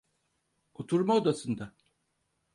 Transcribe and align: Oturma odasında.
Oturma 0.73 1.15
odasında. 1.15 1.73